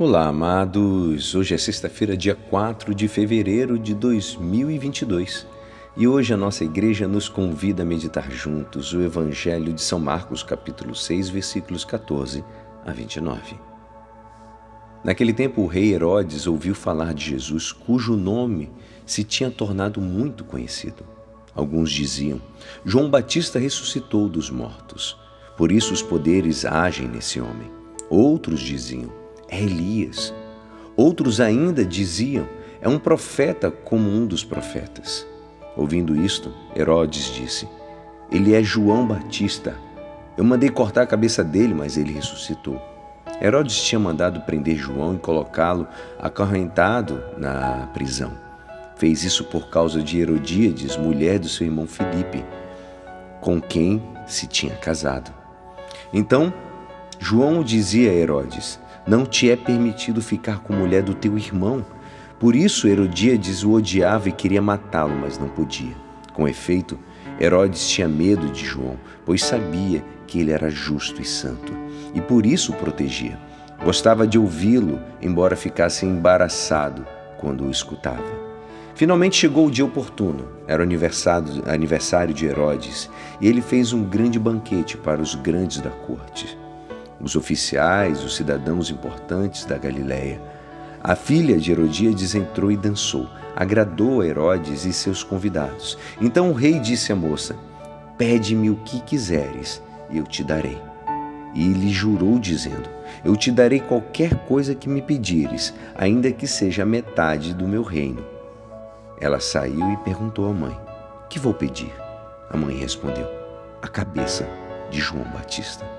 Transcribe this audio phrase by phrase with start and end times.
[0.00, 1.34] Olá, amados!
[1.34, 5.44] Hoje é sexta-feira, dia 4 de fevereiro de 2022
[5.96, 10.44] e hoje a nossa igreja nos convida a meditar juntos o Evangelho de São Marcos,
[10.44, 12.44] capítulo 6, versículos 14
[12.86, 13.56] a 29.
[15.02, 18.70] Naquele tempo, o rei Herodes ouviu falar de Jesus, cujo nome
[19.04, 21.04] se tinha tornado muito conhecido.
[21.52, 22.40] Alguns diziam:
[22.84, 25.18] João Batista ressuscitou dos mortos,
[25.56, 27.68] por isso os poderes agem nesse homem.
[28.08, 29.12] Outros diziam:
[29.48, 30.32] é Elias.
[30.96, 32.46] Outros ainda diziam:
[32.80, 35.26] é um profeta como um dos profetas.
[35.76, 37.68] Ouvindo isto, Herodes disse:
[38.30, 39.76] Ele é João Batista.
[40.36, 42.80] Eu mandei cortar a cabeça dele, mas ele ressuscitou.
[43.40, 45.86] Herodes tinha mandado prender João e colocá-lo
[46.18, 48.32] acorrentado na prisão.
[48.96, 52.44] Fez isso por causa de Herodíades, mulher do seu irmão Filipe,
[53.40, 55.32] com quem se tinha casado.
[56.12, 56.52] Então,
[57.20, 61.82] João dizia a Herodes: não te é permitido ficar com mulher do teu irmão.
[62.38, 65.96] Por isso Herodíades o odiava e queria matá-lo, mas não podia.
[66.34, 66.98] Com efeito,
[67.40, 71.72] Herodes tinha medo de João, pois sabia que ele era justo e santo,
[72.14, 73.38] e por isso o protegia.
[73.82, 77.06] Gostava de ouvi-lo, embora ficasse embaraçado
[77.38, 78.36] quando o escutava.
[78.94, 80.48] Finalmente chegou o dia oportuno.
[80.66, 83.08] Era o aniversário, aniversário de Herodes,
[83.40, 86.58] e ele fez um grande banquete para os grandes da corte
[87.20, 90.40] os oficiais, os cidadãos importantes da Galiléia.
[91.02, 95.98] A filha de Herodíades entrou e dançou, agradou a Herodes e seus convidados.
[96.20, 97.56] Então o rei disse à moça:
[98.16, 100.80] Pede-me o que quiseres, e eu te darei.
[101.54, 102.88] E lhe jurou, dizendo:
[103.24, 107.82] Eu te darei qualquer coisa que me pedires, ainda que seja a metade do meu
[107.82, 108.24] reino.
[109.20, 110.78] Ela saiu e perguntou à mãe:
[111.28, 111.92] Que vou pedir?
[112.50, 113.26] A mãe respondeu:
[113.80, 114.48] A cabeça
[114.90, 115.97] de João Batista.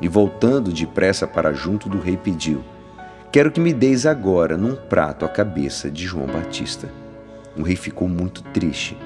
[0.00, 2.62] E voltando depressa para junto do rei, pediu:
[3.32, 6.88] Quero que me deis agora num prato a cabeça de João Batista.
[7.56, 8.96] O rei ficou muito triste,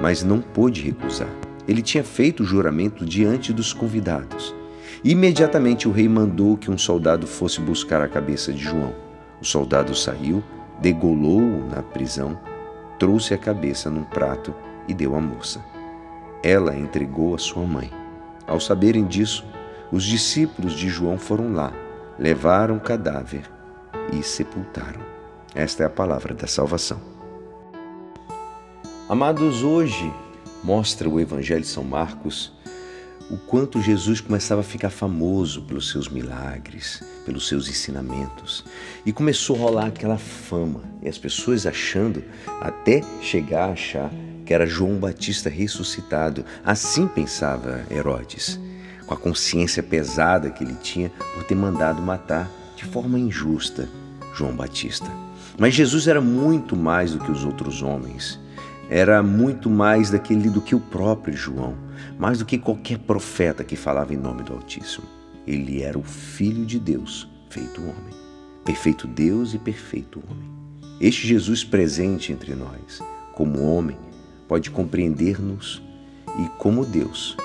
[0.00, 1.28] mas não pôde recusar.
[1.66, 4.54] Ele tinha feito o juramento diante dos convidados.
[5.02, 8.94] Imediatamente o rei mandou que um soldado fosse buscar a cabeça de João.
[9.40, 10.42] O soldado saiu,
[10.80, 12.38] degolou-o na prisão,
[12.98, 14.54] trouxe a cabeça num prato
[14.88, 15.64] e deu à moça.
[16.42, 17.90] Ela entregou a sua mãe.
[18.46, 19.44] Ao saberem disso,
[19.94, 21.72] os discípulos de João foram lá,
[22.18, 23.48] levaram o cadáver
[24.12, 25.00] e sepultaram.
[25.54, 27.00] Esta é a palavra da salvação.
[29.08, 30.12] Amados, hoje
[30.64, 32.52] mostra o Evangelho de São Marcos
[33.30, 38.64] o quanto Jesus começava a ficar famoso pelos seus milagres, pelos seus ensinamentos.
[39.06, 42.24] E começou a rolar aquela fama, e as pessoas achando,
[42.60, 44.10] até chegar a achar
[44.44, 46.44] que era João Batista ressuscitado.
[46.64, 48.58] Assim pensava Herodes
[49.06, 53.88] com a consciência pesada que ele tinha por ter mandado matar de forma injusta
[54.34, 55.10] João Batista.
[55.58, 58.40] Mas Jesus era muito mais do que os outros homens.
[58.90, 61.74] Era muito mais daquele do que o próprio João,
[62.18, 65.06] mais do que qualquer profeta que falava em nome do Altíssimo.
[65.46, 68.14] Ele era o Filho de Deus, feito homem.
[68.64, 70.50] Perfeito Deus e perfeito homem.
[71.00, 73.00] Este Jesus presente entre nós,
[73.34, 73.96] como homem,
[74.48, 75.82] pode compreender-nos
[76.38, 77.36] e, como Deus,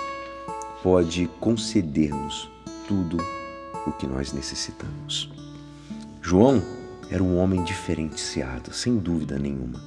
[0.84, 2.50] pode conceder-nos
[2.88, 3.18] tudo
[3.86, 5.32] o que nós necessitamos.
[6.22, 6.62] João
[7.10, 9.82] era um homem diferenciado, sem dúvida nenhuma.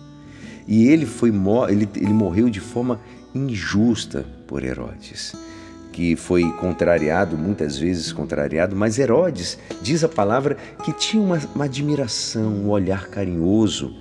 [0.66, 1.30] E ele, foi,
[1.68, 3.00] ele, ele morreu de forma
[3.34, 5.34] injusta por Herodes,
[5.92, 11.64] que foi contrariado, muitas vezes contrariado, mas Herodes, diz a palavra, que tinha uma, uma
[11.64, 13.94] admiração, um olhar carinhoso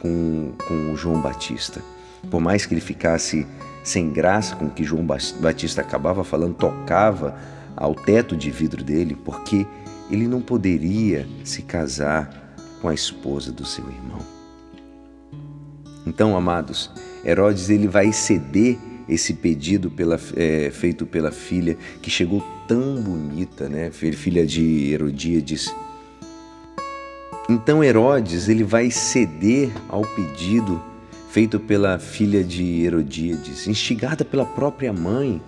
[0.00, 1.82] com, com João Batista.
[2.30, 3.46] Por mais que ele ficasse
[3.84, 5.06] sem graça com que João
[5.40, 7.36] Batista acabava falando, tocava
[7.76, 9.66] ao teto de vidro dele, porque
[10.10, 14.20] ele não poderia se casar com a esposa do seu irmão.
[16.06, 16.90] Então, amados,
[17.24, 18.78] Herodes ele vai ceder
[19.08, 23.90] esse pedido pela, é, feito pela filha que chegou tão bonita, né?
[23.90, 25.72] Filha de Herodíades.
[27.48, 30.82] Então Herodes ele vai ceder ao pedido
[31.36, 35.38] feito pela filha de Herodíades, instigada pela própria mãe,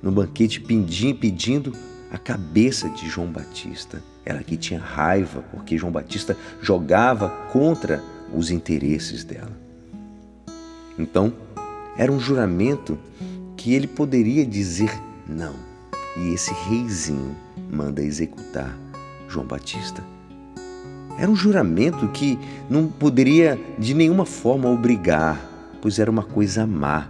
[0.00, 1.72] no banquete pedindo, pedindo
[2.12, 4.00] a cabeça de João Batista.
[4.24, 8.00] Ela que tinha raiva porque João Batista jogava contra
[8.32, 9.50] os interesses dela.
[10.96, 11.32] Então,
[11.96, 12.96] era um juramento
[13.56, 14.96] que ele poderia dizer
[15.26, 15.56] não.
[16.18, 17.34] E esse reizinho
[17.68, 18.78] manda executar
[19.28, 20.04] João Batista.
[21.18, 22.38] Era um juramento que
[22.68, 25.40] não poderia de nenhuma forma obrigar,
[25.80, 27.08] pois era uma coisa má,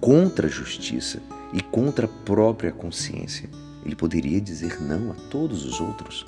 [0.00, 1.20] contra a justiça
[1.52, 3.48] e contra a própria consciência.
[3.84, 6.26] Ele poderia dizer não a todos os outros.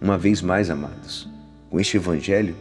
[0.00, 1.28] Uma vez mais, amados,
[1.70, 2.56] com este Evangelho,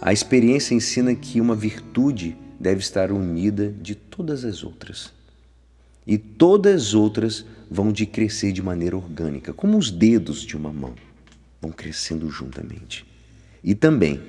[0.00, 5.12] a experiência ensina que uma virtude deve estar unida de todas as outras.
[6.06, 10.72] E todas as outras vão de crescer de maneira orgânica, como os dedos de uma
[10.72, 10.94] mão,
[11.64, 13.06] vão crescendo juntamente.
[13.62, 14.22] E também,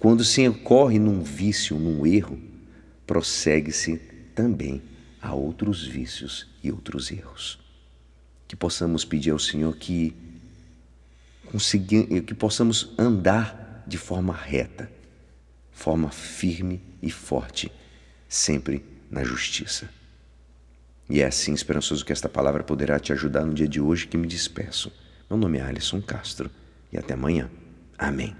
[0.00, 2.38] quando se incorre num vício, num erro,
[3.06, 3.98] prossegue-se
[4.34, 4.82] também
[5.20, 7.60] a outros vícios e outros erros.
[8.48, 10.12] Que possamos pedir ao Senhor que,
[12.26, 14.90] que possamos andar de forma reta,
[15.70, 17.70] forma firme e forte,
[18.28, 19.88] sempre na justiça.
[21.08, 24.16] E é assim esperançoso que esta palavra poderá te ajudar no dia de hoje que
[24.16, 24.92] me despeço.
[25.30, 26.50] Meu nome é Alisson Castro
[26.92, 27.50] e até amanhã.
[27.98, 28.36] Amém.